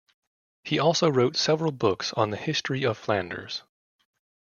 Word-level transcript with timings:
He 0.63 0.79
also 0.79 1.11
wrote 1.11 1.35
several 1.35 1.71
books 1.71 2.11
on 2.13 2.31
the 2.31 2.37
history 2.37 2.83
of 2.83 2.97
Flanders. 2.97 3.61